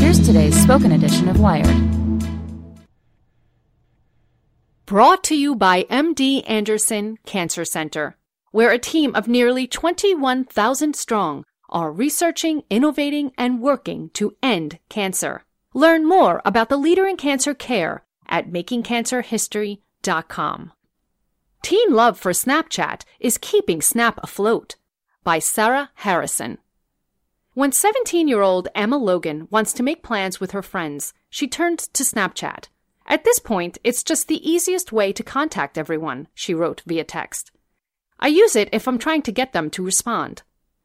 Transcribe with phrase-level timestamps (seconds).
[0.00, 1.68] Here's today's spoken edition of Wired.
[4.86, 8.16] Brought to you by MD Anderson Cancer Center,
[8.50, 15.44] where a team of nearly 21,000 strong are researching, innovating, and working to end cancer.
[15.74, 20.72] Learn more about the leader in cancer care at makingcancerhistory.com.
[21.62, 24.76] Teen love for Snapchat is keeping Snap afloat
[25.22, 26.56] by Sara Harrison.
[27.54, 31.88] When 17 year old Emma Logan wants to make plans with her friends, she turns
[31.88, 32.68] to Snapchat.
[33.06, 37.50] At this point, it's just the easiest way to contact everyone, she wrote via text.
[38.20, 40.42] I use it if I'm trying to get them to respond.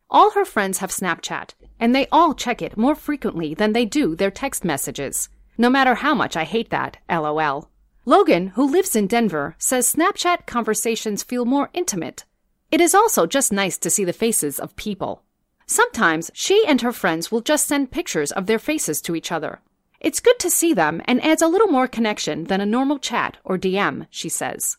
[0.10, 4.16] All her friends have Snapchat, and they all check it more frequently than they do
[4.16, 5.30] their text messages.
[5.60, 7.70] No matter how much I hate that, lol.
[8.06, 12.26] Logan, who lives in Denver, says Snapchat conversations feel more intimate.
[12.72, 15.25] It is also just nice to see the faces of people.
[15.68, 19.62] Sometimes she and her friends will just send pictures of their faces to each other.
[20.00, 23.38] It's good to see them and adds a little more connection than a normal chat
[23.44, 24.78] or DM, she says.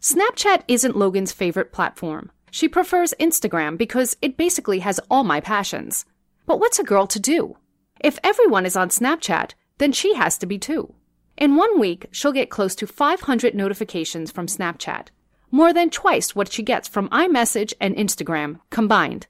[0.00, 2.30] Snapchat isn't Logan's favorite platform.
[2.50, 6.04] She prefers Instagram because it basically has all my passions.
[6.46, 7.56] But what's a girl to do?
[8.00, 10.94] If everyone is on Snapchat, then she has to be too.
[11.36, 15.08] In one week, she'll get close to 500 notifications from Snapchat,
[15.50, 19.26] more than twice what she gets from iMessage and Instagram combined.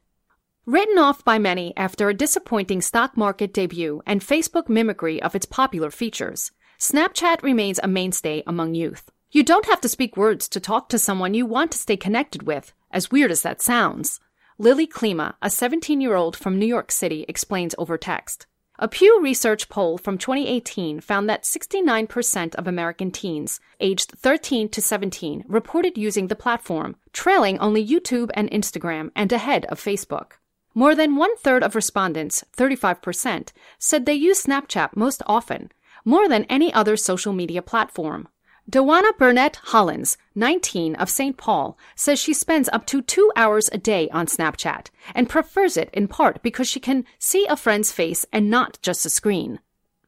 [0.70, 5.44] Written off by many after a disappointing stock market debut and Facebook mimicry of its
[5.44, 9.10] popular features, Snapchat remains a mainstay among youth.
[9.32, 12.44] You don't have to speak words to talk to someone you want to stay connected
[12.44, 14.20] with, as weird as that sounds.
[14.58, 18.46] Lily Klima, a 17 year old from New York City, explains over text.
[18.78, 24.80] A Pew Research poll from 2018 found that 69% of American teens aged 13 to
[24.80, 30.34] 17 reported using the platform, trailing only YouTube and Instagram and ahead of Facebook.
[30.74, 33.48] More than one third of respondents, 35%,
[33.78, 35.72] said they use Snapchat most often,
[36.04, 38.28] more than any other social media platform.
[38.70, 41.36] Dewana Burnett Hollins, 19 of St.
[41.36, 45.90] Paul, says she spends up to two hours a day on Snapchat and prefers it
[45.92, 49.58] in part because she can see a friend's face and not just a screen.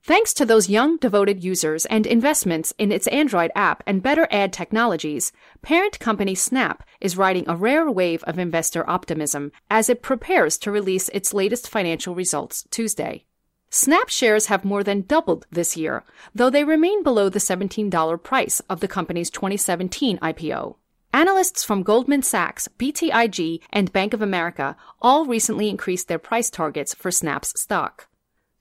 [0.05, 4.53] Thanks to those young, devoted users and investments in its Android app and better ad
[4.53, 5.31] technologies,
[5.63, 10.73] parent company Snap is riding a rare wave of investor optimism as it prepares to
[10.73, 13.27] release its latest financial results Tuesday.
[13.71, 16.03] Snap shares have more than doubled this year,
[16.35, 20.75] though they remain below the $17 price of the company's 2017 IPO.
[21.13, 26.93] Analysts from Goldman Sachs, BTIG, and Bank of America all recently increased their price targets
[26.93, 28.09] for Snap's stock.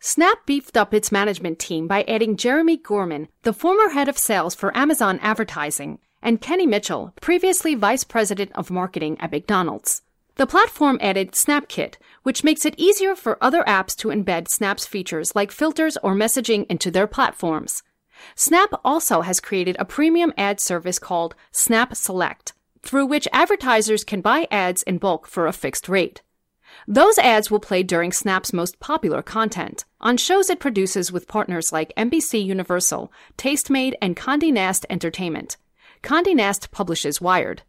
[0.03, 4.55] Snap beefed up its management team by adding Jeremy Gorman, the former head of sales
[4.55, 10.01] for Amazon Advertising, and Kenny Mitchell, previously vice president of marketing at McDonald's.
[10.37, 15.35] The platform added SnapKit, which makes it easier for other apps to embed Snap's features
[15.35, 17.83] like filters or messaging into their platforms.
[18.35, 24.21] Snap also has created a premium ad service called Snap Select, through which advertisers can
[24.21, 26.23] buy ads in bulk for a fixed rate.
[26.87, 31.71] Those ads will play during Snap's most popular content, on shows it produces with partners
[31.71, 35.57] like NBC Universal, Tastemade, and Condé Nast Entertainment.
[36.03, 37.63] Condé Nast publishes Wired.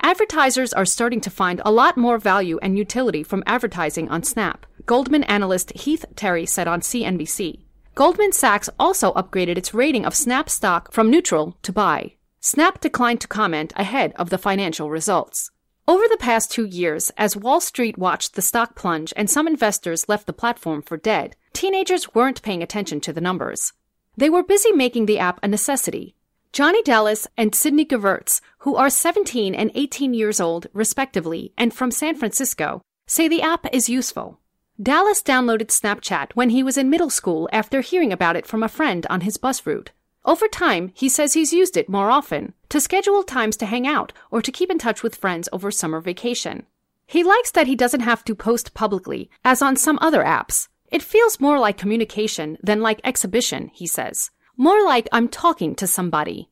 [0.00, 4.64] Advertisers are starting to find a lot more value and utility from advertising on Snap,
[4.86, 7.64] Goldman analyst Heath Terry said on CNBC.
[7.94, 12.14] Goldman Sachs also upgraded its rating of Snap stock from neutral to buy.
[12.40, 15.50] Snap declined to comment ahead of the financial results.
[15.88, 20.06] Over the past two years, as Wall Street watched the stock plunge and some investors
[20.06, 23.72] left the platform for dead, teenagers weren't paying attention to the numbers.
[24.14, 26.14] They were busy making the app a necessity.
[26.52, 31.90] Johnny Dallas and Sydney Gewurz, who are 17 and 18 years old, respectively, and from
[31.90, 34.40] San Francisco, say the app is useful.
[34.78, 38.68] Dallas downloaded Snapchat when he was in middle school after hearing about it from a
[38.68, 39.92] friend on his bus route.
[40.24, 44.12] Over time, he says he's used it more often to schedule times to hang out
[44.30, 46.66] or to keep in touch with friends over summer vacation.
[47.06, 50.68] He likes that he doesn't have to post publicly, as on some other apps.
[50.90, 54.30] It feels more like communication than like exhibition, he says.
[54.56, 56.50] More like I'm talking to somebody.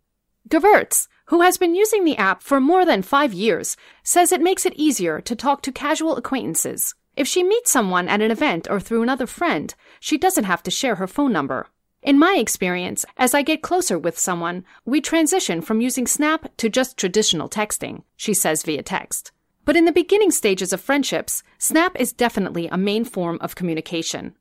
[0.48, 4.64] Gewurz, who has been using the app for more than five years, says it makes
[4.64, 6.94] it easier to talk to casual acquaintances.
[7.16, 10.70] If she meets someone at an event or through another friend, she doesn't have to
[10.70, 11.66] share her phone number.
[12.06, 16.68] In my experience, as I get closer with someone, we transition from using Snap to
[16.68, 19.32] just traditional texting, she says via text.
[19.64, 24.36] But in the beginning stages of friendships, Snap is definitely a main form of communication.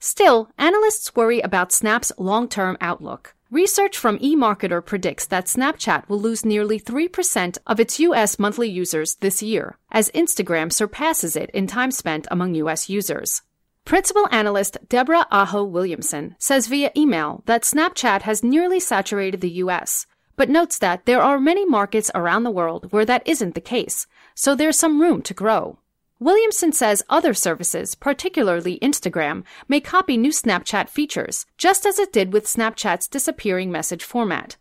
[0.00, 3.36] Still, analysts worry about Snap's long term outlook.
[3.52, 8.40] Research from eMarketer predicts that Snapchat will lose nearly 3% of its U.S.
[8.40, 12.88] monthly users this year, as Instagram surpasses it in time spent among U.S.
[12.88, 13.42] users.
[13.86, 20.08] Principal analyst Deborah Aho Williamson says via email that Snapchat has nearly saturated the US,
[20.34, 24.08] but notes that there are many markets around the world where that isn't the case,
[24.34, 25.78] so there's some room to grow.
[26.18, 32.32] Williamson says other services, particularly Instagram, may copy new Snapchat features, just as it did
[32.32, 34.56] with Snapchat's disappearing message format.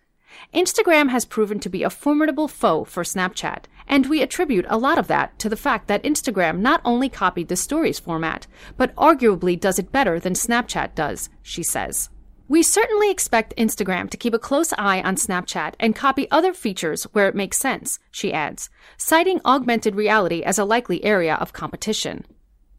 [0.53, 4.97] Instagram has proven to be a formidable foe for Snapchat, and we attribute a lot
[4.97, 8.47] of that to the fact that Instagram not only copied the stories format,
[8.77, 12.09] but arguably does it better than Snapchat does, she says.
[12.47, 17.03] We certainly expect Instagram to keep a close eye on Snapchat and copy other features
[17.05, 22.23] where it makes sense, she adds, citing augmented reality as a likely area of competition.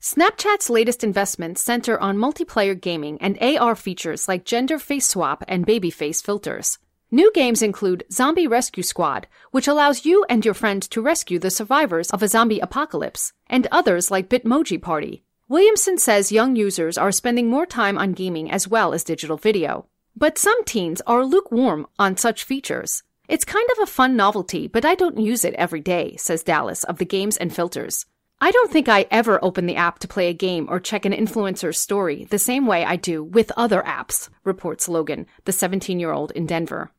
[0.00, 5.66] Snapchat's latest investments center on multiplayer gaming and AR features like gender face swap and
[5.66, 6.78] baby face filters.
[7.10, 11.52] New games include Zombie Rescue Squad, which allows you and your friend to rescue the
[11.52, 15.22] survivors of a zombie apocalypse, and others like Bitmoji Party.
[15.48, 19.86] Williamson says young users are spending more time on gaming as well as digital video.
[20.16, 23.04] But some teens are lukewarm on such features.
[23.28, 26.82] It's kind of a fun novelty, but I don't use it every day, says Dallas
[26.82, 28.06] of the Games and Filters.
[28.38, 31.12] I don't think I ever open the app to play a game or check an
[31.12, 36.12] influencer's story the same way I do with other apps, reports Logan, the 17 year
[36.12, 36.92] old in Denver.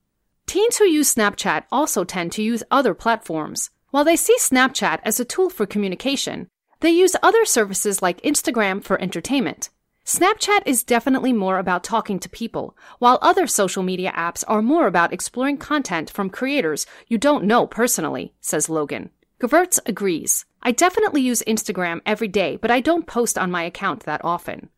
[0.48, 3.70] Teens who use Snapchat also tend to use other platforms.
[3.92, 6.48] While they see Snapchat as a tool for communication,
[6.80, 9.70] they use other services like Instagram for entertainment.
[10.06, 14.88] Snapchat is definitely more about talking to people, while other social media apps are more
[14.88, 19.12] about exploring content from creators you don't know personally, says Logan.
[19.40, 20.46] Gewurz agrees.
[20.64, 24.70] I definitely use Instagram every day, but I don't post on my account that often.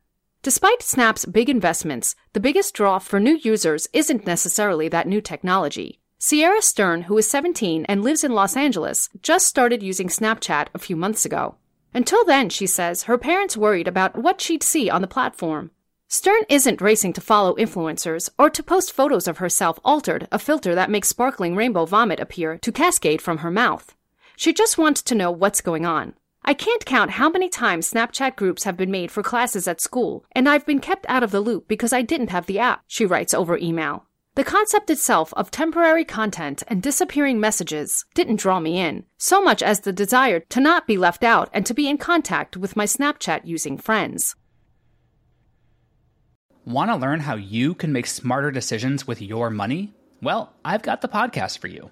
[0.41, 5.99] Despite Snap's big investments, the biggest draw for new users isn't necessarily that new technology.
[6.17, 10.79] Sierra Stern, who is 17 and lives in Los Angeles, just started using Snapchat a
[10.79, 11.55] few months ago.
[11.93, 15.71] Until then, she says, her parents worried about what she'd see on the platform.
[16.09, 20.75] Stern isn't racing to follow influencers or to post photos of herself altered, a filter
[20.75, 23.95] that makes sparkling rainbow vomit appear to cascade from her mouth.
[24.39, 26.13] She just wants to know what's going on.
[26.45, 30.23] I can't count how many times Snapchat groups have been made for classes at school,
[30.31, 33.05] and I've been kept out of the loop because I didn't have the app, she
[33.05, 34.05] writes over email.
[34.35, 39.61] The concept itself of temporary content and disappearing messages didn't draw me in, so much
[39.61, 42.85] as the desire to not be left out and to be in contact with my
[42.85, 44.37] Snapchat using friends.
[46.63, 49.93] Want to learn how you can make smarter decisions with your money?
[50.21, 51.91] Well, I've got the podcast for you.